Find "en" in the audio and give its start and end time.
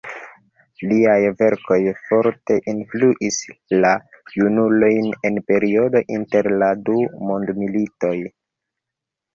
5.31-5.41